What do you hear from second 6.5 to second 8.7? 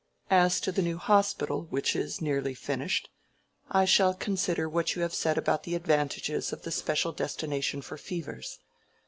of the special destination for fevers.